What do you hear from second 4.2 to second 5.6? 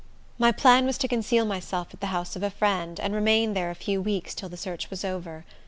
till the search was over.